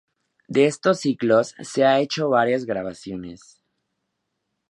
De 0.47 0.65
estos 0.65 0.99
ciclos 1.01 1.53
se 1.61 1.85
han 1.85 1.99
hecho 1.99 2.27
varias 2.29 2.65
grabaciones. 2.65 3.61